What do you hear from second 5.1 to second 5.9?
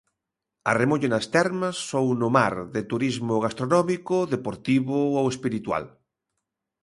ou espiritual.